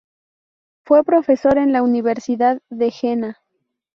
Fue 0.83 1.03
profesor 1.03 1.59
en 1.59 1.71
la 1.73 1.83
Universidad 1.83 2.59
de 2.71 2.89
Jena. 2.89 3.37